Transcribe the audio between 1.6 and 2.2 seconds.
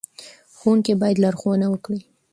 وکړي.